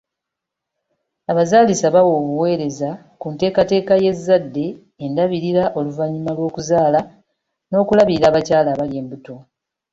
Abazaalisa 1.31 1.85
bawa 1.95 2.11
obuweereza 2.19 2.89
ku 3.19 3.27
nteekateeka 3.33 3.93
y'ezzadde, 4.03 4.65
endabirira 5.05 5.63
oluvannyuma 5.77 6.31
lw'okuzaala 6.35 6.99
n'okulabirira 7.69 8.25
abakyala 8.27 8.69
abali 8.71 8.93
embuto. 9.01 9.35